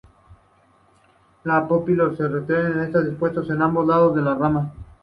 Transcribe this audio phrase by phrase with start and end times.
[1.43, 4.71] Los pólipos son retráctiles y están dispuestos a ambos lados de las ramas.